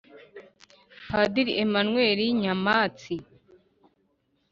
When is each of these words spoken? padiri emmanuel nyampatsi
padiri 1.09 1.51
emmanuel 1.63 2.19
nyampatsi 2.41 3.15